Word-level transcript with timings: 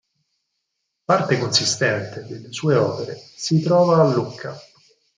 Parte 1.05 1.37
consistente 1.37 2.25
delle 2.25 2.51
sue 2.51 2.75
opere 2.75 3.15
si 3.17 3.61
trova 3.61 4.01
a 4.01 4.11
Lucca. 4.11 4.57